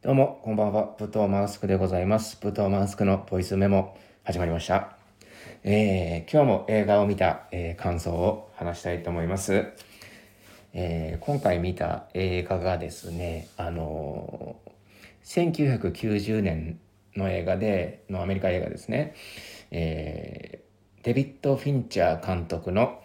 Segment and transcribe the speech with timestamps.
[0.00, 0.94] どうも、こんばんは。
[0.96, 2.38] 武藤マウスクでございます。
[2.40, 4.96] 武藤マウスクのボイスメモ始まりました。
[5.64, 9.72] えー今日も映画を見た、えー感想を話したいと思います。
[10.72, 16.78] えー今回見た映画がですね、あのー1990年
[17.16, 19.16] の映画で、のアメリカ映画ですね。
[19.72, 23.00] えーデビッド・フィンチャー監督の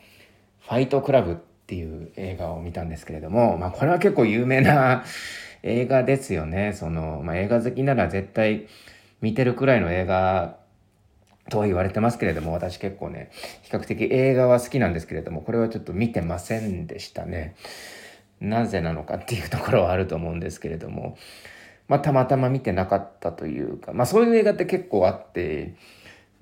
[0.59, 1.35] ファイトクラブっ
[1.65, 5.03] ていう映画を見たんですけれども、まあこれは結構有名な
[5.63, 6.73] 映画ですよね。
[6.73, 8.67] その、まあ映画好きなら絶対
[9.21, 10.57] 見てるくらいの映画
[11.49, 13.31] とは言われてますけれども、私結構ね、
[13.63, 17.55] 比較的映画は好きなんですけれども、これはちょっと見てませんでしたね。
[18.39, 21.17] なぜなのかっていうところはあると思うんですけれども、
[21.87, 25.75] まあたまたま見てなかったというか、まあそういう映画って結構あって、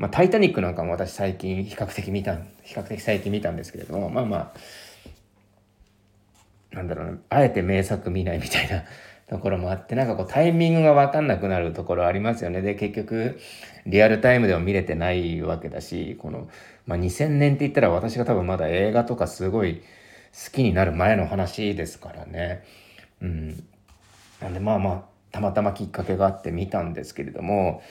[0.01, 4.51] まあ、タイタニックなんかも私最近比較的見た、比較的最近見たんですけれども、まあまあ、
[6.71, 8.83] なんだろうな、あえて名作見ないみたいな
[9.27, 12.61] ところもあって、なんかこうタイミングがわかんなくなるところありますよね。
[12.61, 13.39] で、結局、
[13.85, 16.49] リアルタイムでも見れてないわけだし、この、
[16.85, 19.81] まあ2000年って言ったら私が多分まだ映画とかすごい
[20.33, 22.63] 好きになる前の話ですからね。
[23.21, 23.63] うん。
[24.41, 27.81] なんでまあまあ、たまたまきっかけがあって見たんですけれども、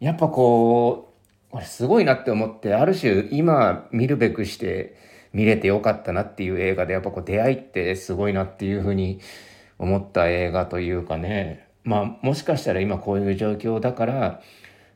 [0.00, 4.96] やっぱこう、これすごいなって思って、ある種今見るべくして
[5.36, 9.20] 見れてよかったなっていう映画で、やっぱこう出会いってすごいなっていうふうに
[9.78, 14.40] 思った映画というかね、まあもしかしたら今こういう状況だから、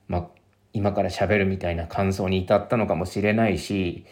[0.09, 0.27] まあ
[0.73, 4.07] 今から喋るみたいな感想に至ったのかもしれないし、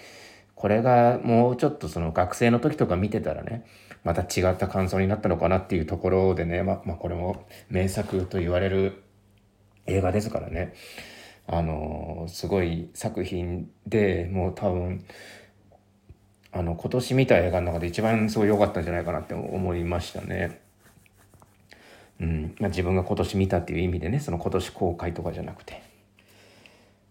[0.55, 3.65] これがもうちょっとその学生の時とか見てたらね、
[4.05, 9.03] また違った感想になったのかなっていうところでね、ま、まあこれも名作と言われる
[9.87, 10.75] 映画ですからね。
[11.47, 15.07] あのすごい作品でもう多分
[16.59, 20.61] あの今年見た映画の中で一番すごい良かったんじゃないかなって思いましたね。
[22.21, 25.83] うんまあ、自分が今年見たっていう意味でねその今年公開とかじゃなくて。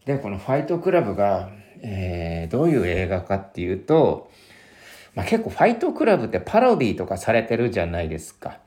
[0.04, 1.50] でこの「ファイトクラブが」
[1.81, 4.30] えーどういう映画かっていうと、
[5.16, 8.60] まあ、結構「ファイトクラブ」ってパロディーとかされてるじゃないですか。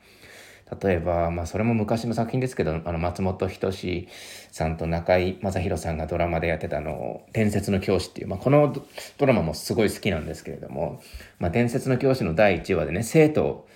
[0.82, 4.08] 例えば、まあ、それも昔の作品ですけど、あの、松本人志
[4.52, 8.86] さんと中井正広さんがドラマでやってたの、伝説の教師っていう、まあ、このド
[9.18, 11.02] ドラマもすごい好きなんですけれども、
[11.38, 13.66] まあ、伝説の教師の第1話でね、生徒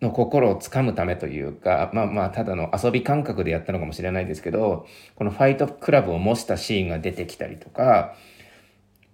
[0.00, 8.14] の心をつかむためというか、まあまあ、ただの遊び感覚でやったのかもしれないですけど、このファイトクラブを模したシーンが出てきたりとか、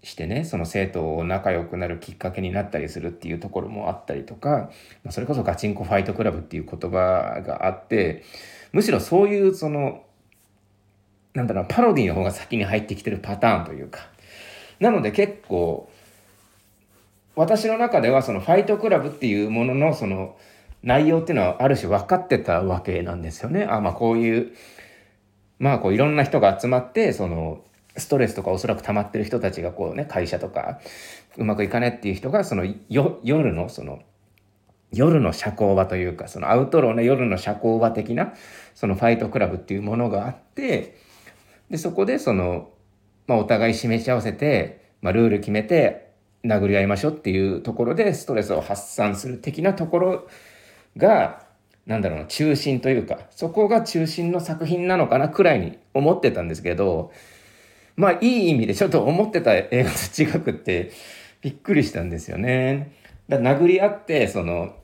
[0.04, 4.70] してねその生徒を仲良くなるきっかけになったりするっていうところもあったりとか、
[5.10, 8.22] それこそガチンコファイトクラブっていう言葉があって
[8.72, 10.04] むしろそういうその
[11.32, 14.06] なんだろうパロディの方が先に入ってきてるパターンというか
[14.78, 15.90] なので結構
[17.34, 20.36] 私の中ではそのファイトクラブっていうもののその
[20.82, 23.66] 内容っていうのはある種分かってたわけなんですよね。
[23.68, 24.52] あまあこういう
[25.58, 27.64] まあこういろんな人が集まってその
[27.96, 30.80] ストレスとかおそらく溜まってる人たちがこうね会社とか
[31.36, 34.00] うまくいかないっていう人がその夜のその
[34.92, 38.34] 夜の社交場というかそのアウトローな夜の社交場的な
[38.74, 40.96] そのファイトクラブっていうものがあって
[41.70, 42.70] でそこでその、
[43.26, 46.12] まあ、お互い示し合わせて、まあ、ルール決めて
[46.44, 50.28] 殴り合いましょうっていうところでストレスを発散する的なところ
[50.96, 51.44] が
[51.86, 57.12] なんだろうな中心というかそこが中心の作品なのかなくらいに思ってたんですけど
[57.96, 60.92] まあいい意味でちょっと思ってた映画と違くって
[61.40, 62.92] びっくりしたんですよね。
[63.28, 64.74] だ殴り合ってその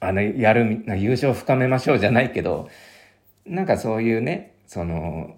[0.00, 2.68] あのやる優勝深めましょうじゃないけど
[3.44, 5.36] なんかそういうねその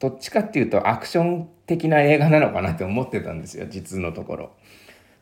[0.00, 4.50] どっちかっていうとアクション的な映画なのかなって思ってたんですよ実のところ。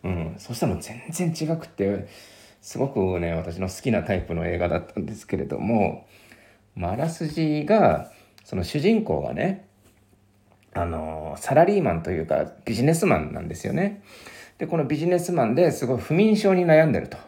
[0.05, 2.09] うん、そしたら全然違くて
[2.61, 6.07] すごくね私の好きなタイプの映画だったんですけれども、
[6.75, 8.11] まあ、あらすじが
[8.45, 9.69] その主人公がね
[10.75, 14.03] あのサラリーマンというかビジネスマンなんですよね。
[14.59, 17.19] でこのビジネスマンですごい不眠症に悩んでると。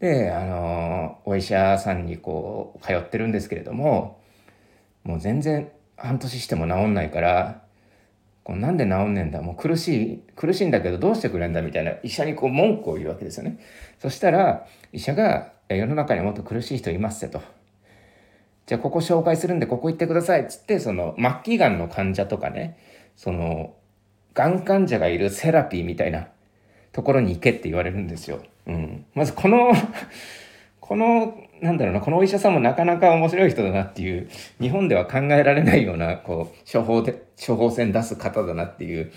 [0.00, 4.20] であのお医者さんにこう通ってるんですけれども
[5.04, 7.62] もう全然半年しても治んないから
[8.44, 13.58] こうなんで治んねえんだもう苦しい苦しいんだけどどうしてくれんだみたいな医者にこう文句を言うわけですよね。
[13.98, 17.65] そしたら医者が「世の中にもっと苦しい人いますって」と。
[18.66, 22.76] じゃあここ紹介するんでここ行ってくださいっつってその末期がんの患者とかね
[23.16, 23.74] その
[24.34, 26.28] がん患者がいるセラピーみたいな
[26.92, 28.42] ところに行けって言われるんですよ。
[28.66, 29.72] うん、まずこの
[30.80, 34.28] このなんだろうなこのお医者さんもなかなか面白い人だなっていう
[34.60, 39.12] 日本では考えられないようなこう処方で処方箋出す方だなっていう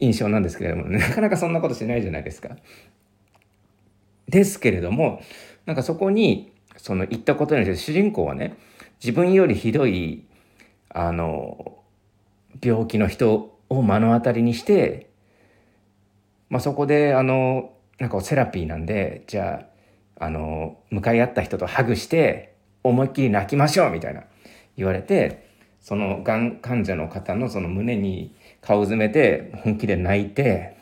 [0.00, 2.56] 印象なんですけれども、 なかなかそんなことしないじゃないですか。
[4.28, 5.22] ですけれども
[5.66, 8.56] なんかそこにその行ったことによって主人公はね
[9.02, 10.24] 自分よりひどい
[10.88, 11.78] あの
[12.62, 15.10] 病気の人を目の当たりにして、
[16.48, 19.66] まあ、そこであのなんかセラピーなんでじゃ
[20.18, 24.24] ああの向かい合った人とハグして思いっきり泣きましょうみたいな
[24.76, 25.48] 言われて
[25.80, 30.76] そのがん患者の方のその胸に顔を詰めて本気で泣いて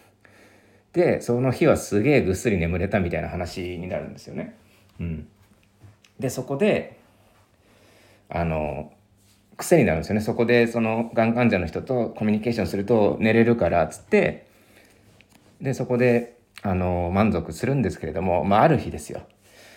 [0.92, 4.56] でその日はすげえぐっすり眠れたみたいな話になるんですよね。
[4.98, 5.28] うん、
[6.18, 6.98] でそこで
[8.28, 8.92] あの
[9.56, 14.46] 癖になるんですよねそこでそのがん患者の人とコミュニケーションすると寝れるからっつって
[15.60, 19.22] でそこであの満足するんですけれども、まあ、ある日ですよ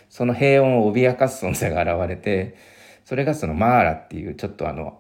[0.10, 2.56] その平穏を脅かす存在が現れて
[3.06, 5.00] それがそのマーラっていうちょっとあの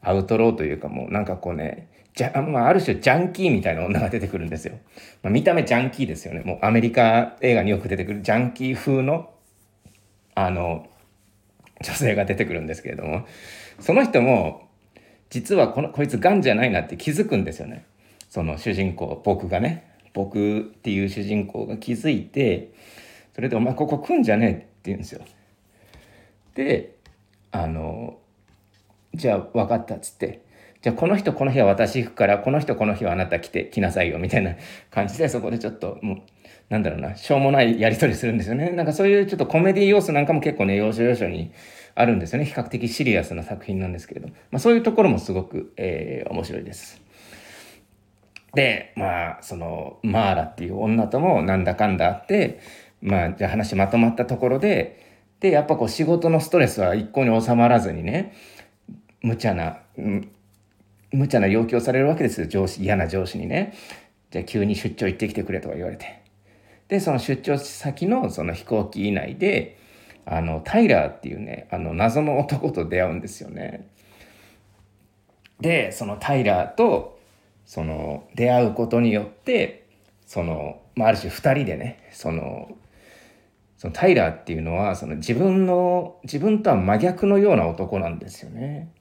[0.00, 4.78] アウトローというかもうなんかこうねじゃ、まあ、ある種ジャンキーみたいな女が出てくるんですよ。
[5.22, 6.40] まあ、見た目ジャンキーですよね。
[6.40, 9.31] もうアメリカ映画によく出てくるジャンキー風の
[10.34, 10.88] あの
[11.82, 13.26] 女性が出てくるんですけれども
[13.80, 14.68] その人も
[15.30, 17.84] 実はこのこいつがんじゃないなって気づくんですよね
[18.28, 22.72] その主人公僕がね僕っていう主人公が気づいて
[23.34, 25.22] それで「お前ここ来んじゃねえ」って言うんですよ。
[26.54, 26.94] で
[27.50, 28.18] あの
[29.14, 30.42] じゃあ分かったっつって
[30.82, 34.56] じゃあこの人この日は私行くからこの人この日はあなた来て来なさいよみたいな
[34.90, 36.18] 感じでそこでちょっともう
[36.72, 38.70] なんだろうなしょうもないやり取りするんですよね。
[38.70, 41.52] なんかそういうちょっとコメディ要素なんかも結構ね要所要所に
[41.94, 42.46] あるんですよね。
[42.46, 47.02] 比較的シリアスな作品なんですけれど、まあ、そういうところもすごく、えー、面白いです。
[48.54, 52.60] でまあそのマーラっていう女ともなんだかんだあって
[53.02, 54.98] まあじゃあ話まとまったところで
[55.40, 58.34] でやっぱこう仕事のストレスは一向に収まらずにね
[59.20, 59.78] 無茶な、
[61.12, 62.46] 無茶な要求をされるわけですよ。
[62.46, 63.74] 上司嫌な上司にね。
[64.30, 66.21] じゃあ急に出張行ってきてくれとか言われて。
[66.92, 69.78] でその出張先のその飛行機以内で
[70.26, 73.88] あのタイラーっていうねあの謎の男と出会うんですよね。
[75.58, 77.18] でそのタイラーと
[77.64, 79.86] その出会うことによって
[80.26, 82.76] その、まあ、ある種2人でねその
[83.78, 88.92] そのタイラーっていうのはその自分の自分とは真逆のような男なんですよね。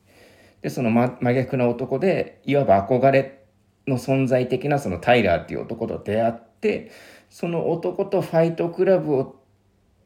[0.61, 3.43] でその真真逆な男でいわば憧れ
[3.85, 6.89] の存在的なそのタイラーっていう男と出会って
[7.31, 9.41] その男とファイトクラブを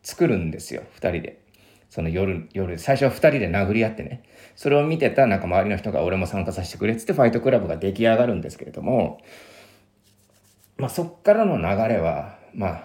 [0.03, 1.41] 作るんですよ2人で。
[1.89, 4.23] その夜、夜、最初は2人で殴り合ってね。
[4.55, 9.19] それを見てたなんか周りの人が俺も参加させてくれっつってファイトクラブが出来上がるんですけれども、
[10.77, 11.63] まあそっからの流
[11.93, 12.83] れは、まあ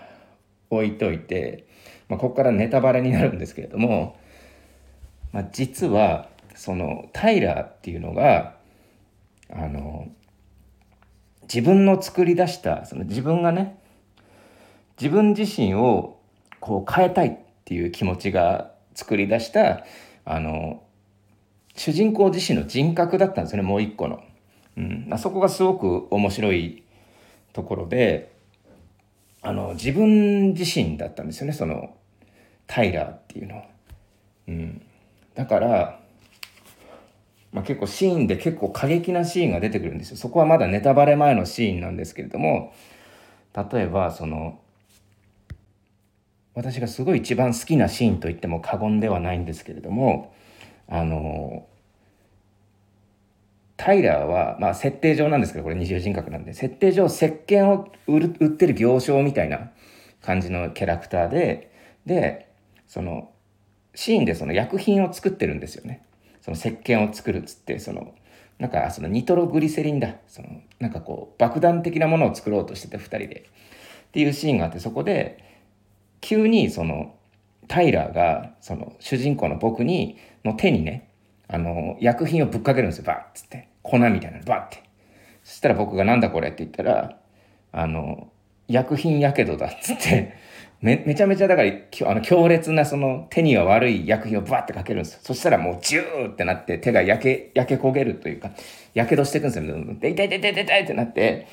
[0.70, 1.66] 置いといて、
[2.08, 4.16] まあここからネタバレになるんですけれども、
[5.32, 8.56] まあ実はそのタイラーっていうのが、
[9.50, 10.08] あの、
[11.42, 13.80] 自分の作り出した、その自分がね、
[15.00, 16.20] 自分自身を
[16.60, 19.84] こう変えたいっていう気持ちが作り出した
[20.24, 20.82] あの
[21.74, 24.22] 主人公自身の人格だったんですよねもう一個の。
[24.76, 26.82] うん、あそこがすごく面白い
[27.52, 28.32] ところで
[29.42, 31.96] あの自分自身だったんですよねその
[32.66, 33.64] タイラーっていうのは。
[34.48, 34.82] うん、
[35.34, 36.00] だから、
[37.52, 40.16] まあ、結構シーンで結構過激なシーンが出てくるんですよ。
[40.16, 42.72] そこはまだネタバレ前のシーンなんですけれども
[43.72, 44.60] 例えばその
[46.60, 50.34] 私がすごい一番好きなシーンと言っても過言ではないんですけれども
[50.88, 51.66] あの
[53.78, 59.70] タイラーは、まあ、設定上なんですけどこれ二重人格なんで設定上石鹸を売る売ってる行商みたいな
[60.20, 61.72] 感じのキャラクターで
[62.04, 62.50] で
[62.86, 63.30] その
[63.94, 66.04] シーンでその薬品を作ってるんですよね。
[66.42, 68.14] その石鹸を作るっつってその
[68.58, 70.16] なんかそのニトログリセリンだ。
[70.28, 70.48] その
[70.78, 73.46] なんかこう爆弾的なものを作ろうとしてて2人で。
[74.08, 75.49] っていうシーンがあってそこで
[76.20, 77.14] 急にその
[77.68, 81.08] タイラーがその主人公の僕にの手にね
[81.48, 83.04] あの薬品をぶっかけるんですよ。
[83.04, 83.68] バッつって。
[83.82, 84.82] 粉みたいなのバッて。
[85.42, 87.16] そしたら僕が「なんだこれ」って言ったら
[87.72, 88.28] あの
[88.68, 90.34] 薬品やけどだっつって。
[90.80, 95.20] めめちゃめちゃだからあの強烈なその手には悪い薬品をバッてかけるんですよ。
[95.22, 98.52] そしたらもうジューってなって手が焼け焼け焦げるというか
[98.94, 99.94] やけどしていくんですよ。
[100.00, 101.46] で痛い痛い痛い痛いってなって。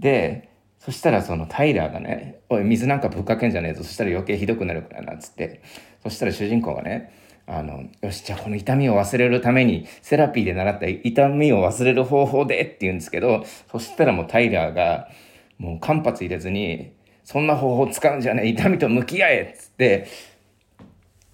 [0.00, 0.48] で
[0.84, 3.84] そしたらそのタイラーがね、おい、水なんかぶっかけんじゃねえぞ。
[3.84, 5.62] そしたら余計ひどくなるからな、つって。
[6.02, 7.12] そしたら主人公がね、
[7.46, 15.08] あの、よし、じゃあこの痛みを忘れるために、セラピーで習った痛みを忘れる方法でって言うんですけど、そしたらもうタイラーが、
[15.56, 20.08] もう間髪入れずに、そんな方法使うんじゃねえ、痛みと向き合えっつって、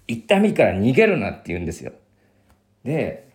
[0.07, 1.93] 痛みから逃げるなって言うんですよ。
[2.83, 3.27] で、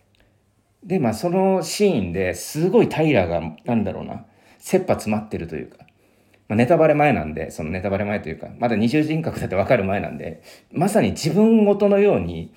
[0.81, 4.25] で、まあそのシーンですごいタイラーが、なんだろうな、
[4.59, 5.84] 切羽詰まってるというか、
[6.47, 12.53] まあ、ネタバレ前なんで、そのネタバレ前というか、まだ二重人格だって分かる前なんで、まさに自分ごとのように、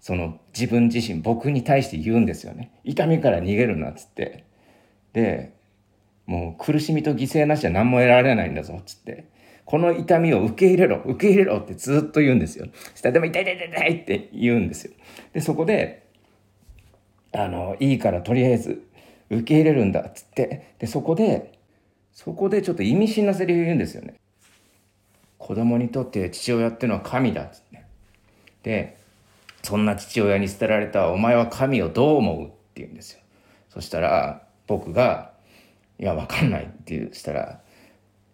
[0.00, 2.72] その自分自身、僕に対して言うんですよね。
[2.84, 4.44] 痛みから逃げるな、っつって。
[5.12, 5.52] で、
[6.26, 9.26] もう苦しみと犠牲なしじゃ何も得られないんだぞ、っつって。
[9.64, 12.66] この痛みを受け入れろ、受け入れろってずっと言うんですよ。
[12.92, 14.92] そしたら、でも痛い痛い痛い痛いって言うんですよ。
[15.32, 16.06] で、そこで、
[17.32, 18.82] あの、いいからとりあえず
[19.30, 20.74] 受け入れるんだ、っつって。
[20.78, 21.57] で、そこで、
[22.18, 24.14] そこでちょっと意味深なセリフ言うんですよね。
[25.38, 27.84] 子供にとって父親ってのは神だっつって。
[28.64, 28.96] で、
[29.62, 33.20] そんな父親に捨てられたお前は神をどう思うって言うんですよ。
[33.68, 35.30] そしたら僕が、
[36.00, 37.60] いや、わかんないって言うしたら、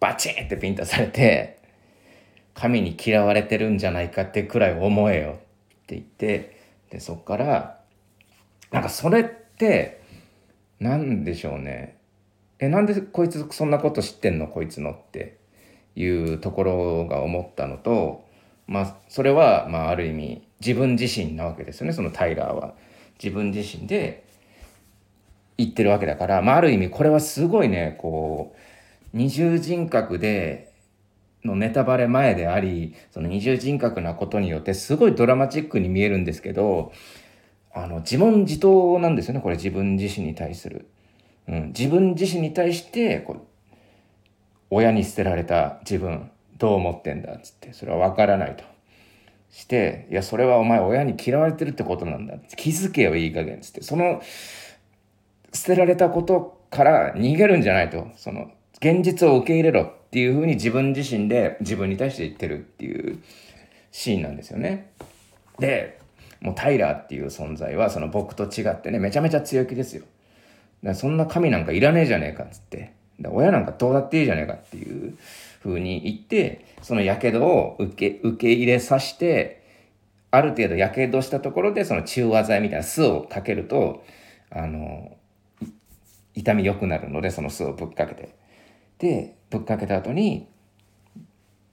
[0.01, 1.59] バチンってピンタされて、
[2.55, 5.35] 神に嫌われてるんじゃないかってくらい思えよっ
[5.87, 6.57] て言って、
[6.89, 7.81] で、そっから、
[8.71, 10.01] なんかそれって、
[10.81, 11.99] 何でしょうね。
[12.59, 14.47] えなんでこいつそんなこと知ってんの？
[14.47, 15.37] こいつのって
[15.97, 18.25] いうところが思ったのと
[18.67, 22.75] まあそれはまあある意味自分自身なわけですよねそのタイラーは
[23.23, 24.25] 自分自身で
[25.59, 30.73] 言ってるわけだから、まあ、ある意味これはすごいねこう二重人格で
[31.45, 36.93] のネタバレ前でありその二重人格なことによってすごいドラマチックに見えるんですけど
[37.73, 40.89] あの自問自答なんですよねこれ自分自身に対する。
[41.49, 43.41] うん、自分自身に対してこう
[44.71, 48.65] 親に捨てられた自分どう思ってんだっつってそれは分からないと。
[49.51, 52.35] していやそれはお前親に嫌われてるってことなんだ。
[52.57, 53.83] 気づけよいい加減っつって。
[53.83, 54.21] その
[55.53, 58.09] 捨てられたことから逃げるんじゃないと。
[58.17, 63.23] その現実を受け入れろっていうふうに自分自身で自分に対して言ってるっていう
[63.93, 64.91] シーンなんですよね。
[65.61, 66.01] で
[66.41, 70.05] もうタイラーっていう存在はその僕と違ってねめちゃめちゃ強気ですよ。
[70.85, 72.93] だそんな神なんかいらねえじゃねえかっつって。
[73.21, 75.17] だ親なんかどうだっていいじゃねえかっていう
[75.63, 79.63] 風に言って、その火傷を受け、受け入れさして、
[80.31, 84.05] ある程度火傷したところでその中和剤みたいな酢をかけると、
[84.51, 85.17] あの、
[86.35, 88.35] 痛み良くなるので、その酢をぶっかけて。
[88.99, 90.49] で、ぶっかけた後に、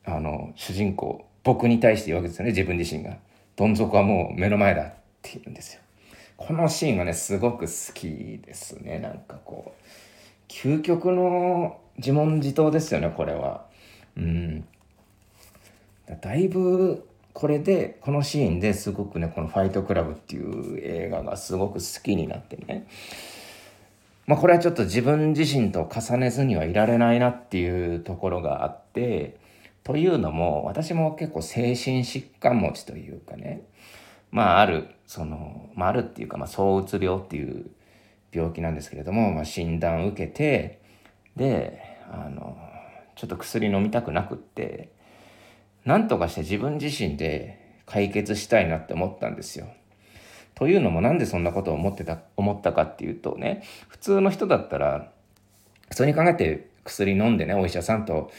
[0.05, 3.17] あの、主人公、僕に対して言うわけですよね、自分自身が。
[3.55, 5.80] どん底はもう目の前だって言うんですよ。
[6.47, 8.97] このシーンがね、すごく好きですね。
[8.97, 13.65] なんかこう、究極の自問自答ですよね、これは。
[14.17, 14.65] うん。
[16.19, 22.87] だいぶ、これで、このシーンですごくね、このファイトクラブっていう映画がすごく好きになってね。
[24.25, 29.37] まあこれはちょっと自分自身と重ねずにはいられないなっていうところがあって、
[29.83, 33.61] というのも、私も結構精神疾患持ちというかね、
[34.31, 37.69] まあある、その、まああるっていうか、まあ躁うつ病っていう
[38.31, 40.81] 病気なんですけれども、まあ診断を受けて、
[41.35, 42.57] で、あの、
[43.15, 44.89] ちょっと薬飲みたくなくって、
[45.85, 49.67] なんとかして自分自身で解決したいなって思ったんですよ。
[50.55, 55.11] というのもなんでそんなことを思ってた、思ったかっていうとね、普通の人だったら、
[55.89, 58.31] 普通に考えて薬飲んでね、お医者さんと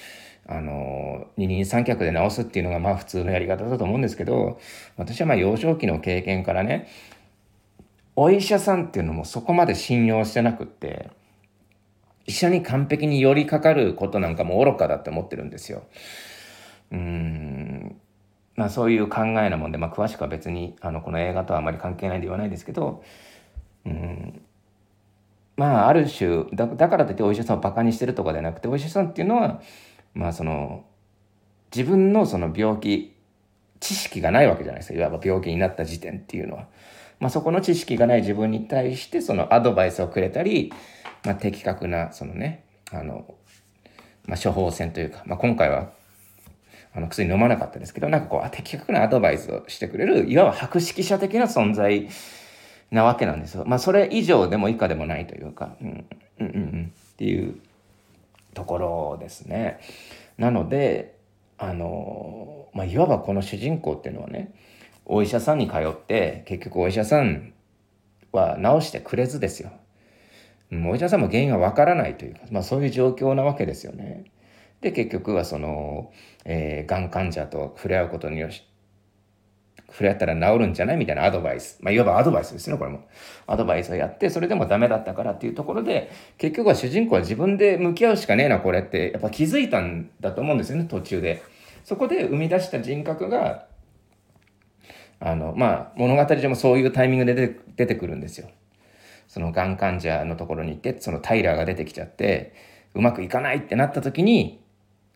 [0.47, 4.59] あの、二人三脚で治すっていうのがまあ普通のやり方だと思うんですけど、
[4.97, 6.89] 私はまあ幼少期の経験からね、
[8.17, 11.11] お医者さんっていうのもそこまで信用してなくって、
[12.27, 15.85] 医者に完璧に寄りかかることなんかも愚かだって思ってるんですよ。
[16.91, 18.01] うん。
[18.55, 23.03] まあそういう考えなもんで、まあ詳しくは別に、あの、この映画とはあまり関係ないんで言わないですけど、
[23.87, 24.43] うん。
[25.57, 29.63] まあある種だ、だからといってお医者さんをバカにしてるとかじゃなくて、お医者さんっていうのは、
[30.15, 30.85] まあその
[31.75, 33.17] 自分のその病気
[33.81, 36.69] 知識がないわけじゃないですかいわば病気になった時点っていうのは。
[37.19, 40.73] まあ、そこの知識がない自分に対してそのアドバイスをくれたり、
[41.25, 43.37] まあ、的確なそのねあの、
[44.27, 45.93] まあ、処方箋というか、まあ、今回は
[46.93, 52.09] あの薬飲まなかったですけどなんかこう的確なアドバイスをしてくれるいわば博識者的な存在
[52.91, 53.65] なわけなんですよ。
[53.67, 56.05] まあそれ以上でも以下でもないというか、うん
[56.41, 57.61] うんうんっていう
[58.55, 59.81] ところですね。
[60.39, 61.19] なので
[61.59, 64.55] あの、まあ、いわばこの主人公っていうのはね
[65.05, 67.53] お医者さんに通って結局お医者さん
[68.33, 69.71] は治してくれずですよ。
[70.71, 74.25] お医者さんも原因がわからないというか、まあ、そういう状況なわけですよね。
[74.81, 76.13] で結局はその、
[76.45, 78.67] えー、がん患者と触れ合うことによし
[79.93, 81.79] 触れ合ったら治るんじゃないみたいなアドバイス。
[81.83, 83.07] まあ、いわばアドバイスですね、これも。
[83.47, 91.43] アドバイスをやって、それでもダメだったからっていうところで、結局は主人公は自分で向き合うしかねえな、これって、やっぱ気づいたんだと思うんですよね、途中で。
[91.85, 93.67] そこで生み出した人格が、
[95.21, 98.49] あの、まあ、物語上もそういうタイミングで出て出てくるんですよ。
[99.29, 102.55] そのがん患者のところに行って、そのタイラーが出てきちゃって、
[102.95, 104.63] うまくいかないってなった時に、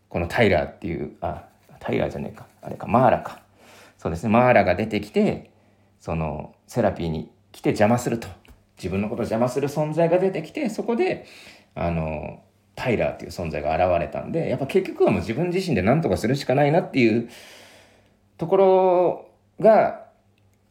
[0.09, 1.45] このタイラーっていうあ
[1.79, 3.41] タイラーじゃねえかあれかマーラか
[3.97, 5.51] そうですねマーラが出てきて
[5.99, 8.27] そのセラピーに来て邪魔すると
[8.77, 11.25] 自分のことを邪魔する存在が出てきてそこで
[11.75, 12.43] あの
[12.75, 17.29] タイラーっていう存在が現れたんでやっぱ結局はもう自分自身で何とかするしかないなっていう
[18.37, 20.07] ところが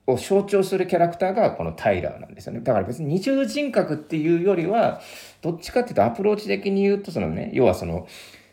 [0.07, 2.61] を象徴するキャラクターがこのタイラーなんですよね。
[2.61, 5.01] だから別に二重人格っていうよりは、
[5.43, 8.07] どっちかっていうとアプローチ的に言うと、そのね、要はその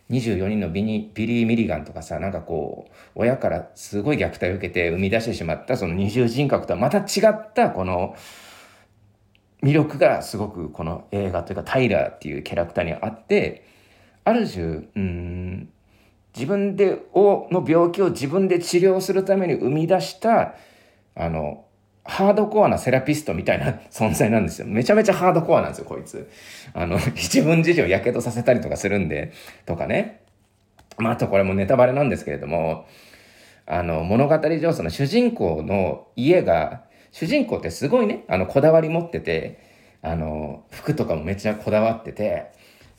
[0.10, 8.16] 24人のビニビリー・ミリガンとかさ、なんかこう、親からすごい虐待を受けて生み出してしまったその二重人格とはまた違ったこの
[9.64, 13.66] 魅力がすごくこの映画というかタイラーっていうキャラクターにあって、
[14.26, 14.64] ある種、
[14.96, 15.70] うん、
[16.36, 20.56] 自分で、を、の病気を自分で治療するために生み出した、
[21.16, 21.62] あの、
[22.06, 24.68] ハードコアなセラピストみたいな 存在なんですよ。
[24.68, 26.30] めちゃめちゃハードコアなんですよ、こいつ。
[26.74, 29.32] あの、自分自身を火傷させたりとかするんで、
[29.66, 30.20] とかね。
[30.98, 32.86] まあ、あとこれもネタバレなんですけれども、
[33.66, 39.60] あの、物語上、その主人公の家が、主人公ってすごいね、あの、こだわり持ってて、
[40.02, 42.52] あの、服とかもめっちゃこだわってて、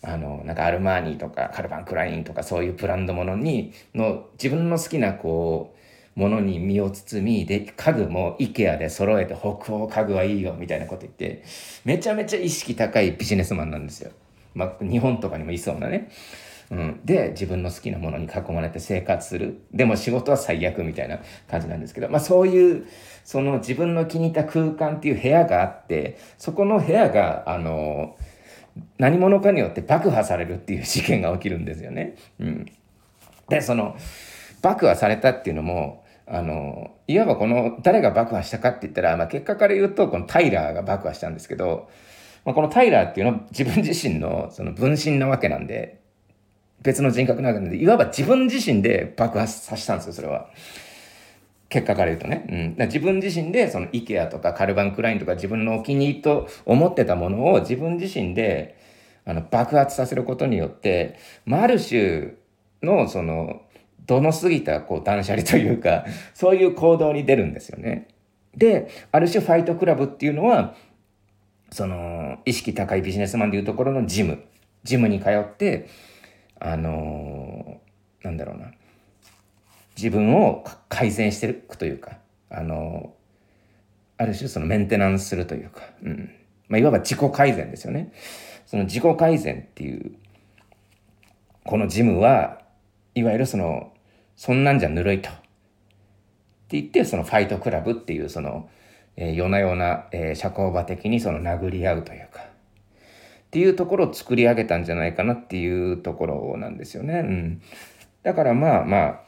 [0.03, 5.79] あの、なんかアルマーニとかカルバンクラインとかそういうブランドものに、の自分の好きなこう、
[6.15, 11.43] ものに身を包み、で、家具も IKEA で揃えて北欧家具はいいよみたいなこと言って、
[11.85, 14.13] めちゃめちゃ意識高いビジネスマンなんですよ。
[14.55, 16.11] まあ、日本とかにもいそうなね。
[16.71, 19.61] うん、で、自分の好きなものに囲まれて生活する。
[19.73, 22.87] でも仕事は最悪みたいな感じなんですけど、まあそういう、
[23.25, 28.17] その自分の気に入った空間っていう部屋があって、そこの部屋が、あの、
[28.99, 32.17] 何者かによって爆破されるっていう事件が起きるんですよね。
[32.39, 32.67] うん。
[33.49, 33.97] で、その、
[34.63, 41.89] 爆破されたっていうのも、あの、いわばこの誰が爆破したかって言ったら、まあ、結果から言うとこのタイラーが爆破したんですけど、
[42.45, 46.01] まあ、このタイラーっていうのは自分自身のその分身なわけなんで、
[46.83, 50.49] 別の人格なわけなんで、いわば自分自身で爆破させたんですよ、それは。
[51.75, 52.77] 結果から言うとね。
[52.79, 58.79] うん、自分自身でその IKEA とかカルバンクラインとか自分のお気に入りと思ってたものを自分自身で
[59.25, 62.35] あの爆発させることによって、まあ、ある種
[62.83, 63.63] のその
[64.07, 68.09] どの過ぎたこう断捨離というか、 そういう行動に出るんですよね。
[68.57, 70.75] で、ある種ファイトクラブっていうのは、
[71.71, 74.45] その、意識高いビジネスマンでいうところのジム。
[74.85, 75.89] ジムに通って、
[76.61, 78.73] あのー、なんだろうな。
[79.97, 82.19] 自分を改善していくというか、
[82.51, 86.31] あのー、ある種そのメンテナンスするというか、うん。
[86.69, 88.13] まあ、いわば自己改善ですよね。
[88.67, 90.13] その自己改善っていう、
[91.65, 92.61] このジムは、
[93.15, 93.94] いわゆるその
[94.37, 95.31] そんなんじゃぬるいと。
[95.31, 95.33] っ
[96.69, 98.69] て言って、そのファイトクラブっていう、その、
[99.17, 102.47] えー、夜な夜な、えー、社交場的にその殴り合うというか、っ
[103.51, 107.21] ていうところを作り上げたんじゃないかなっていうところなんですよね。
[107.21, 107.63] うん。
[108.25, 109.21] だからまあまあ、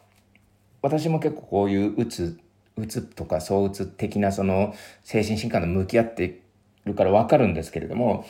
[0.82, 2.38] 私も結構こういううつ、
[2.76, 6.42] うつとか躁うつ的なその精神疾患と向き合って
[6.84, 8.26] るからわかるんですけれども、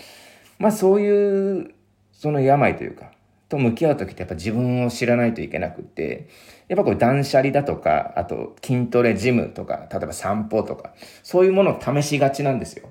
[0.59, 1.75] まあそういう
[2.12, 3.12] その病というか、
[3.49, 6.29] と向き合う時ってやっぱ自分を知らないといけなくて、
[6.69, 12.89] やっぱこれ断捨離だとか、あと筋トレジムとか、例えば散歩とか、そういうものを試しがちなんですよ。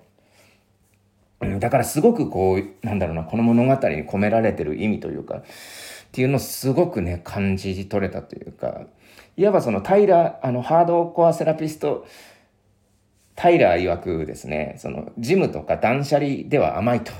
[1.60, 5.42] だからすごくこう、なんだろうな、この物語に込められてる意味というか、っ
[6.12, 8.82] ていうのをすごくね、感じ取れたというか、
[9.36, 12.08] いわばそのタイラー、あの、ハードコアセラピスト、
[13.36, 17.12] タイラー曰くですね、その、ジムとか断捨離では甘いと。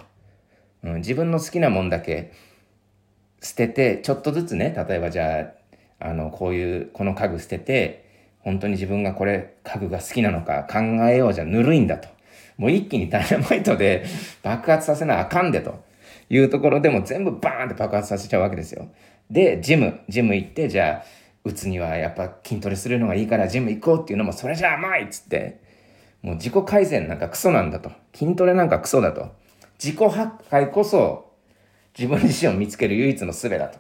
[0.84, 2.32] うん、自分の好きなもんだけ
[3.46, 5.54] 捨てて、ちょっとずつね、例えばじゃ
[6.00, 8.04] あ、あの、こういう、この家具捨てて、
[8.40, 12.08] 本当に自分がこれ、家具が好きなのか考えようじゃぬるいんだと。
[12.58, 14.04] もう一気にダイナマイトで
[14.42, 15.84] 爆発させなあかんでと
[16.30, 18.88] いうところでも全部バーンって爆発させちゃうわけですよ。
[19.30, 21.06] で、ジム、ジム行って、じゃあ、
[21.44, 25.60] 打つにはやっぱ筋トレするのがいいからジム行こうっていうのも、それじゃ甘いっつって、
[26.24, 27.92] もう自己改善なんかクソなんだと。
[28.16, 29.36] 筋トレなんかクソだと。
[29.78, 31.25] 自己破壊こそ
[31.98, 33.80] 自分自身を見つける唯一の術だと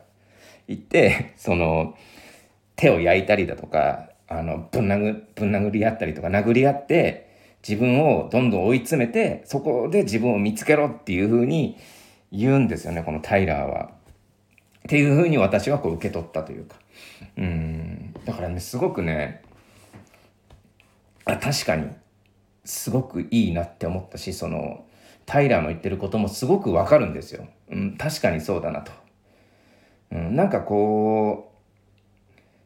[0.68, 1.96] 言って、その、
[2.76, 7.26] 手を焼いたりだとか、あの、ぶん殴、ぶん殴り合ったりとか、殴り合って、
[7.68, 11.78] 自分をどんどん追い詰めて、そこで自分を見つけろっていうふうに
[12.32, 13.90] 言うんですよね、このタイラーは。
[14.86, 16.76] っていうふうに私はこう受け取ったというか。
[17.38, 18.14] うん。
[18.26, 19.42] だからね、すごくね、
[21.26, 21.90] あ、確かに、
[22.64, 24.86] すごくいいなって思ったし、その、
[25.26, 27.48] タイラーの言ってることもすごくわかるんですよ。
[27.72, 28.92] うん、確かにそうだなと。
[30.12, 31.52] うん、なんかこ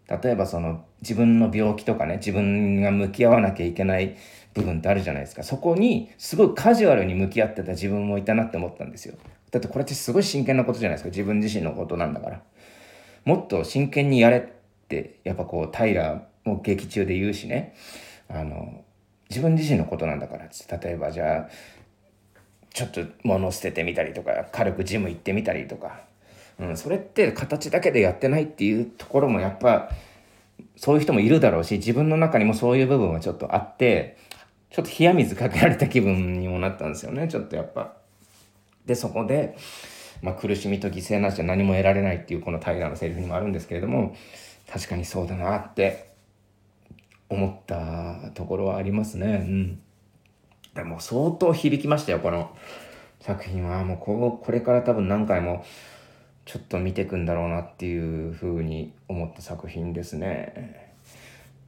[0.08, 4.18] う、例えばその自分の病気とかね、自分が向き合わなきゃいけない
[4.54, 5.44] 部分ってあるじゃないですか。
[5.44, 9.16] そこにすごいカジュアルに向き合ってた自分もいたなって思ったんですよ。
[9.52, 11.10] だってこれってすごい真剣なことじゃないですか。
[11.10, 12.42] 自分自身のことなんだから。
[13.26, 17.76] もっと真剣にやれってやっぱこう平も劇中で言うしね
[18.28, 18.84] あの
[19.30, 21.50] 自分自身のことなんだからって例えばじゃあ
[22.74, 26.02] ちょっと物捨ててみたりとか軽くジム行ってみたりとか、
[26.60, 29.90] うん、それって形だけでやってないっていうところもやっぱ
[30.76, 34.18] そういう人もいるだろうし自分の中にもそういう部分はちょっとあって
[34.70, 37.94] ちょっと冷や水かけられた気分にもなったんですよねちょっとやっぱ。
[38.86, 39.56] でそこで、
[40.22, 44.16] まあ、苦しみと犠牲なしじゃ何も得られないっていうこの平のセリフにもあるんですけれども
[44.72, 46.10] 確かにそうだなって
[47.30, 49.46] 思ったところはありますね。
[49.48, 49.82] うん。
[50.80, 52.56] でも相当響きましたよ、この
[53.20, 53.84] 作品は。
[53.84, 55.66] もうここれから多分何回も
[56.46, 60.96] ちょっと見てくんだろうなっていうふうに思った作品ですね。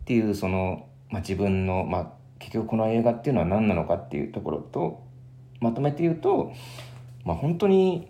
[0.04, 5.04] っていうその、まあ、自分の、まあ、結局この映画っていうのは何なのかっていうところと
[5.60, 6.54] まとめて言うと、
[7.26, 8.10] まあ、本当に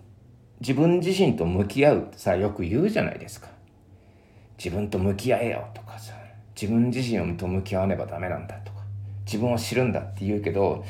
[0.60, 3.48] 自分自身と向き合うってさよく言うじゃないですか。
[4.56, 6.14] 自分と向き合えよとかさ
[6.54, 8.71] 自分自身と向き合わねばダメなんだと
[9.24, 10.84] 自分を知るんだって言うけど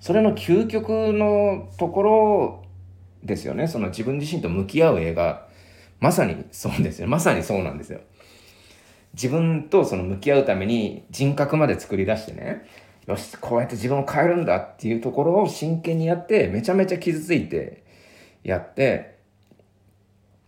[0.00, 2.64] それの究極のところ
[3.24, 3.66] ですよね。
[3.66, 5.46] その自分自身と向き合う映画。
[6.00, 7.08] まさにそうですよ。
[7.08, 8.00] まさにそうなんですよ。
[9.14, 12.66] 自分とその向き合うために人格まで作り出してね。
[13.06, 17.82] よしこうやって自分を変えるんだっていうところを真剣にやってめちゃめちゃ傷ついて
[18.44, 19.16] やって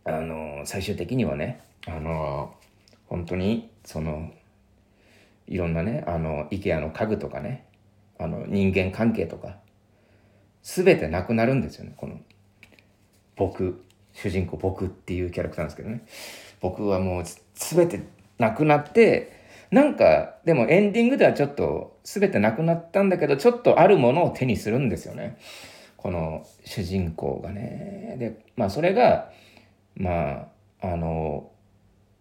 [0.05, 2.55] あの最終的にはねあの
[3.07, 4.31] 本当にその
[5.51, 7.67] いろんなねあの IKEA の家具とかね
[8.19, 9.57] あの人間関係とか
[10.63, 12.19] 全てなくなるんですよねこの
[13.37, 16.05] 僕主人公僕っていうキャラクターなんですけどね。
[16.61, 18.03] 僕はもう全て
[18.39, 19.33] なくなって
[19.71, 25.39] なんかでもエンディングではちょっと全てなくなったんだけどちょっとあるものを手にするんですよね。
[25.97, 28.17] この主人公がね。
[28.19, 29.31] でまあそれが
[29.97, 30.49] ま
[30.83, 31.51] ああの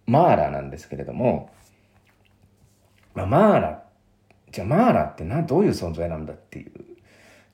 [0.05, 1.49] マーラなんですけれども
[3.19, 3.83] まあ、マーラ
[4.51, 6.71] じゃあマーラってなどういう存在なんだっていう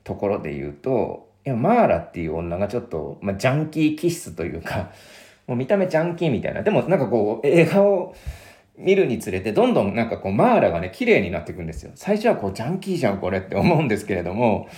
[0.04, 4.90] ところで言うといやマーラっていう女がちょっと、まあ、ジャンキー気質というか
[5.46, 6.62] もう見た目ジャンキーみたいな。
[6.62, 8.14] でもなんかこう映画を
[8.76, 11.92] 見るにつれてどんどんなんかこうマーラがね綺麗になっていくんですよ。
[11.94, 14.68] 最初はこうジャンキーじゃんこれって思うんですけれども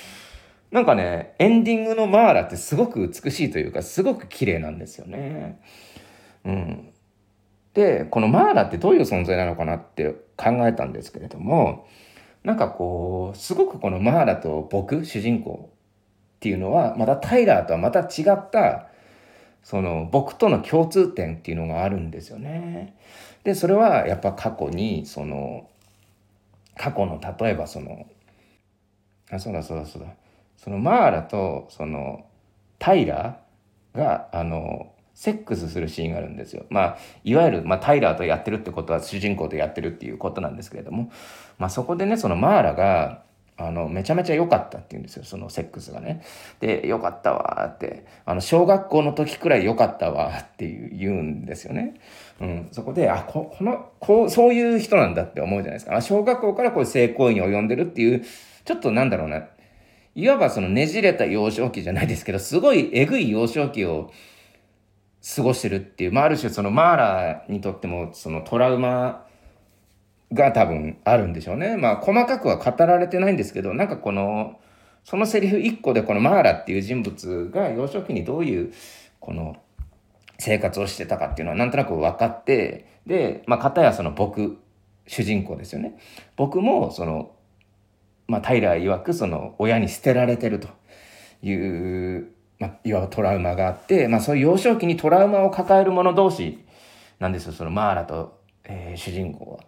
[0.70, 5.61] なんかねエンディングのマーラってすごく美しいというかすごく綺麗なんですよね。
[6.44, 6.88] うん。
[7.74, 11.87] でこのマーラってどういう存在なのかなって考えたんですけれども
[12.44, 15.70] なんかこうすごくこのマーラと僕主人公
[16.37, 18.88] っていうのはまたタイラーとはまた違った
[19.62, 22.96] その僕との共通点っていうのがあるんですよね。
[23.44, 25.68] でそれはやっぱ過去にその
[26.76, 28.07] 過去の例えばその
[29.31, 30.09] あそうだそうだそうだ
[30.57, 32.24] そのマーラとその
[32.78, 36.64] タイラーがあのセックスするシーンがあるんですよ。
[36.70, 41.11] まあ、いわゆる、まあ、タイラーとやってるってことは主人公とやってるっていうことなんですけれども、
[41.59, 43.24] まあ、そこでね、そのマーラが、
[43.57, 46.22] あの、めちゃめちゃ良かったって言うんですよ、そのセックスがね。
[46.61, 51.94] で、良かったわって、あの、小学校の時くらい良かったわっていう言うんですよね。
[52.40, 55.96] うん、そこで、あ、ここの、こう、そういう人なんだって思うじゃないですか。
[55.96, 58.24] あ小学校からこう性行為に及んでるっていう、
[58.64, 59.48] ちょっとなんだろうな、
[60.14, 64.12] いわばそのねじれた幼少期じゃないですけど、すごいえぐい幼少期を、
[65.37, 69.27] 過ごしてるっていう、まあ、ある種そのマーラーにとってもそのトラウマ
[70.33, 71.77] が多分あるんでしょうね。
[71.77, 74.59] まあ細かくは語られてないんですけどなんかこの
[75.05, 78.73] そのセリフ一個でこのマーラっていう人物が幼少期にどういう
[79.21, 79.57] この
[80.38, 84.59] 生活をしてたかっていうのはなんとなく分かってでまあ片やその僕
[85.07, 85.99] 主人公ですよね。
[86.37, 87.33] 僕もその
[88.27, 90.69] まあタイラー曰くその親に捨てられてると
[91.43, 96.64] いうまあ、いわばトラウマがあって、まあ、そういう幼少期にトラウマを抱える者同士
[97.18, 99.61] なんですよそのマーラと、えー、主人公は。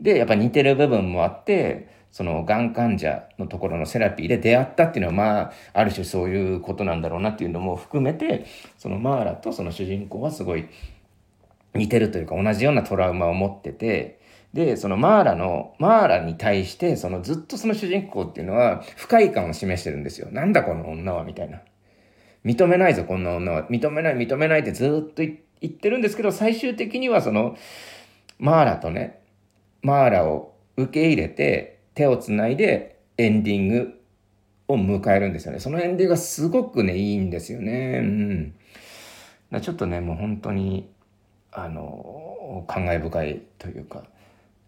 [0.00, 8.46] でやっぱ似てる部分もあってそのがん患者のところのセラピーで出会ったっていうのはまあある種そういうことなんだろうなっていうのも含めて
[8.78, 10.66] そのマーラとその主人公はすごい
[11.74, 14.20] 似てるというか同じようなトラウマを持ってて
[14.52, 20.28] でそのマーラのマーラに対してそのずっとその主人公っていうのは不快感を示してるんですよ。
[20.30, 21.60] なんだこの女はみたいな。
[22.46, 23.68] 認めないぞ、こんな女は。
[23.68, 27.56] 認めない、認めないってずっと言ってるんですけど、最終的にはその、
[28.38, 29.20] マーラとね、
[29.82, 34.00] マーラを受け入れて、手をつないでエンディング
[34.68, 35.58] を迎えるんですよね。
[35.58, 38.00] そのエンディングがすごくね、いいんですよね。
[38.04, 38.54] うん。
[39.50, 40.88] だちょっとね、もう本当に、
[41.50, 44.04] あの、感慨深いというか、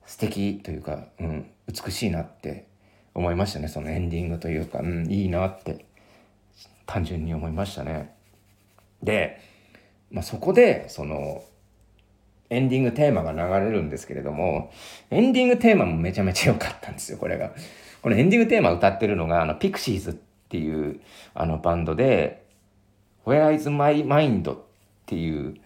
[0.04, 2.66] 素敵というか、うん、美しいなって
[3.14, 3.68] 思いましたね。
[3.68, 5.84] そのエンディングというか、うん、いいなって
[6.88, 8.14] 単純に思いましたね。
[9.02, 9.38] で、
[10.10, 11.44] まあ、そこでその
[12.48, 14.72] エンディングテーマが流れるんですけれども、
[15.10, 17.52] エンディングテーマもめちゃめちゃ良かったんですよ、これが。
[18.00, 20.14] このエンディングテーマ歌ってるのが、あの、ピクシーズっ
[20.48, 21.00] ていう
[21.34, 22.42] あのバンドで、
[23.26, 24.50] Where is my mind?
[24.54, 24.58] っ
[25.04, 25.56] ていう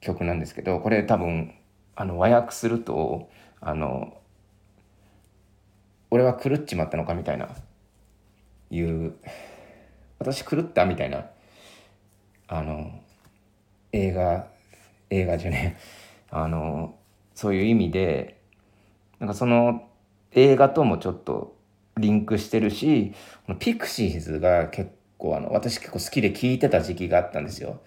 [0.00, 1.54] 曲なんですけど、これ多分、
[1.94, 4.16] あの、和訳すると、あの、
[6.10, 7.50] 俺は狂っちまったのかみたいな、
[8.70, 9.14] いう、
[10.22, 11.26] 私狂ったみたいな、
[12.48, 12.90] あの、
[13.92, 14.46] 映画、
[15.10, 15.78] 映画じゃね
[16.30, 16.96] あの、
[17.34, 18.40] そういう意味で、
[19.18, 19.88] なんかその
[20.32, 21.56] 映画ともちょっと
[21.98, 23.12] リンクしてるし、
[23.58, 27.80] ピクシーズが結構あの、私結構好きで聴いてた時期があったんですよ。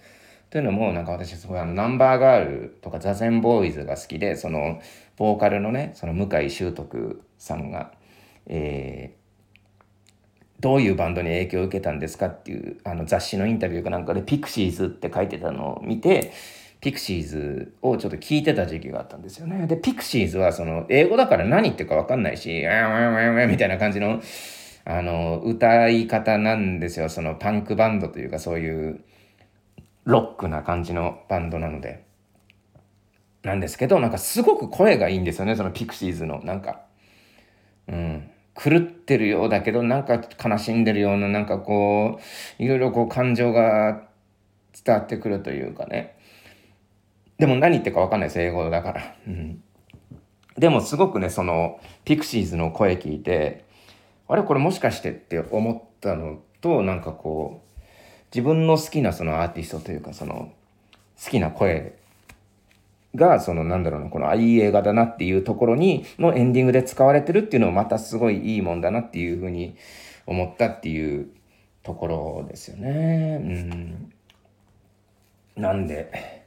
[0.50, 4.80] というのも、なんか私すごいあの、ナンバーガールとかザゼンボーイズが好きで、その、
[5.17, 7.91] ボーカルのね、その向井修徳さんが、
[8.45, 9.25] えー、
[10.60, 16.32] どういうバンドに影響を受けたんですかっていうあの雑誌のインタビューかなんかでピクシーズって書いてたのを見て、
[16.82, 19.68] ピクシーズをちょっと聞いてた時期があったんですよね。
[19.68, 24.22] で、ピクシーズはその英語だから何言ってるかわかんないし、ウェンウェンウェンウェンみたいな感じの
[24.86, 27.10] あの歌い方なんですよ。
[27.10, 29.04] そのパンクバンドというかそういう
[30.04, 32.06] ロックな感じのバンドなので。
[33.44, 36.41] なんですけど、なんかすごく声がいいんですよね、そのピクシーズの。
[36.44, 36.82] なんか、
[37.88, 38.32] うん。
[38.56, 42.20] 狂ってるようだけど、なんか悲しんでるような、なんかこ
[42.60, 44.08] う、いろいろこう感情が
[44.84, 46.18] 伝わってくるというかね。
[47.38, 49.15] でも何言ってるかわかんないです、英語だから。
[49.28, 49.62] うん。
[50.58, 53.65] でもすごくね、その、ピクシーズの声聞いて、
[54.28, 57.82] あれこれもしかしてって思ったのと、なんかこう、
[58.34, 60.54] 自分の好きなそのアーティストというか、その、
[61.22, 61.94] 好きな声
[63.15, 69.75] が、そのなんだろうな、この、あ、いい映画だなっていうところに、のエンディングで使われてるっていうのもまたすごいいいもんだなっていうふうに
[70.25, 71.30] 思ったっていう
[71.84, 73.39] ところですよね。
[73.41, 74.12] うん。
[75.56, 76.45] なんで、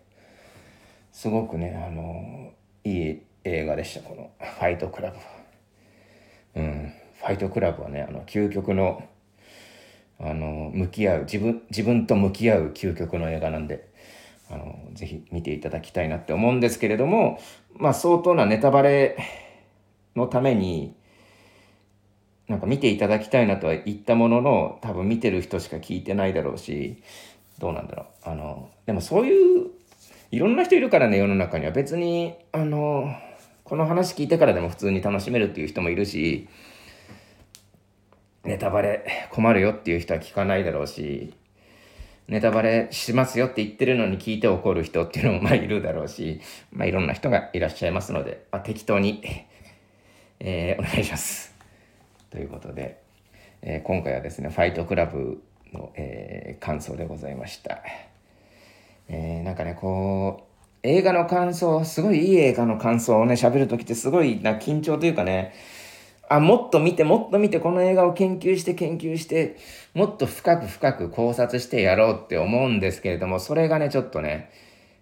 [1.13, 2.53] すごくね、あの、
[2.85, 5.23] いい映画でした、このファイトクラブは。
[6.57, 9.03] うん、ファイトクラブはね、あの、究極の、
[10.21, 13.88] あの、向き合う、自分、自分と向き合う究極の映画なんで、
[14.51, 17.39] あの、ぜひ見ていただきたいなって思うんですけれども、
[17.75, 19.17] まあ、相当なネタバレ
[20.17, 20.95] のために、
[22.49, 27.03] なんか見ていただきたいなとは言ったものの、多分見てる人しか聞いてないだろうし、
[27.59, 28.07] どうなんだろう。
[28.23, 29.71] あの、でもそういう
[30.31, 31.73] いろんな人いるからね、世の中には。
[31.73, 33.15] 別に、あの、
[33.65, 36.49] この話聞いてからでも普通に楽しめるっていう人もいるし、
[38.45, 41.35] ネタバレ困るよっていう人は聞かないだろうし、
[42.29, 49.23] ネタバレしますよって言ってるのに聞いて怒る人っていうのもまあいるだろうし、まあいろんな人がいらっしゃいますので、まあ、適当に、
[50.41, 51.55] えー、お願いします。
[52.31, 52.99] ということで、
[53.63, 57.83] えー、今回はですね、ファイトクラブの、えー、感想でございました。
[59.09, 60.49] えー、なんかね、こう、
[60.83, 65.55] 映画の感想、すごいいい映画の感想をね、喋るときってすごいな緊張というかね、
[66.29, 69.57] あ、もっと見て、もっと見て、この映画を研究して研究して、
[69.95, 74.51] もっと深く深く考察してやろうって思うんですけれども、それがね、ちょっとね、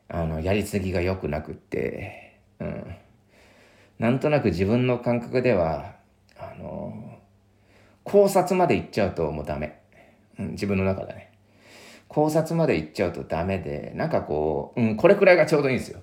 [0.08, 2.96] あの、やりすぎが良くなくって、うん。
[3.98, 5.96] なんとなく自分の感覚では、
[6.38, 7.18] あの、
[8.04, 9.80] 考察まで行っちゃうともうダメ。
[10.38, 11.32] うん、自分の中でね。
[12.08, 16.00] 考察まで行っちゃうとダメで、なんかこう、うん、これくらいがちょうどいいんですよ。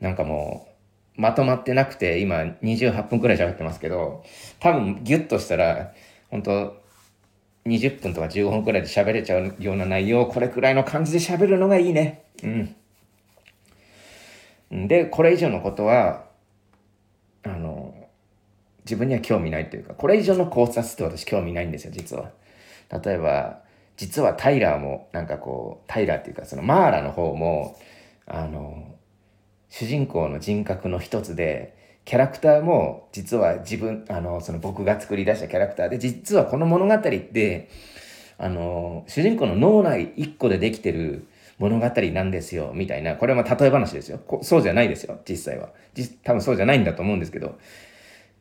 [0.00, 0.75] なんかもう、
[1.16, 4.24] まとまってなくて、今28分くらい喋ってますけど、
[4.60, 5.92] 多分ギュッとしたら、
[6.30, 6.82] 本当
[7.66, 12.24] 20分とか15分くらいで喋れちゃうような内容をこれくらいの感じで喋るのがいいね。
[12.42, 12.46] う
[14.76, 14.88] ん。
[14.88, 16.24] で、これ以上のことは、
[17.44, 17.94] あの、
[18.84, 22.30] 自分には興味ないというか、これ以上の考察って私興味ないんですよ、実は。
[23.04, 27.78] 例えば、実はタイラーもなんかこうタイラーっていうかそのマーラの方も
[28.26, 28.95] あの
[29.78, 31.74] 主人公の人格の一つで
[32.06, 37.68] キャラクターも実は自分あのその僕が作り出したキャラクターで実はこの物語って
[38.38, 41.26] あの主人公の脳内一個でできてる
[41.58, 43.16] 物語なんですよみたいな。
[43.16, 44.18] これは例え話ですよ。
[44.40, 45.68] そうじゃないですよ実際は。
[46.24, 47.58] 多分そうじゃないんだと思うんですけど。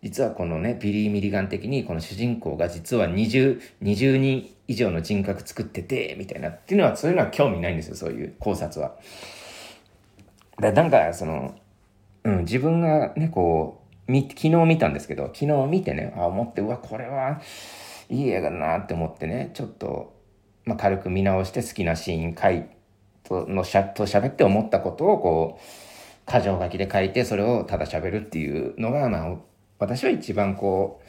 [0.04, 6.50] 実はこのね、ビリー・ミリガン的にこの主人公が実は20、20人以上の人格作ってて、みたいな。
[6.50, 8.98] っていうのは、そういうのは興味ないんですよ、そういう考察は。
[10.60, 11.56] だなんか、その、
[12.24, 17.42] うん、自分がね、こう、み、昨日見たんですけど、昨日見てね、あ、思って、うわ、これは
[18.10, 20.14] いい映画だなって思ってね、ちょっと、
[20.64, 22.66] まあ、軽く見直して好きなシーン書い
[23.24, 29.36] とのしゃと喋って思ったことをこう、箇条書きで書いて、それをただ喋るっていうのが、まあ、
[29.80, 31.02] 私は一番こ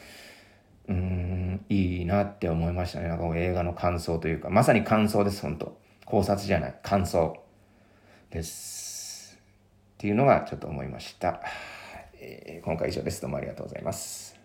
[0.89, 3.09] う、うん、いいなって思いましたね。
[3.09, 6.75] なんか映画の感想というか、まさに感想です、本当考察じゃない。
[6.83, 7.37] 感想
[8.31, 8.96] です。
[9.97, 11.41] っていうのがちょっと思いました。
[12.21, 13.23] えー、今回以上です。
[13.23, 14.36] どうもありがとうございます。